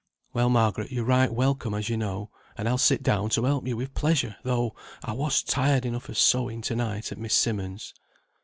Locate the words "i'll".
2.67-2.79